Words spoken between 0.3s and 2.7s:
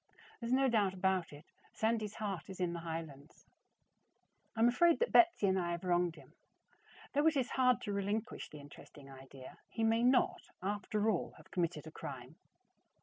There is no doubt about it, Sandy's heart is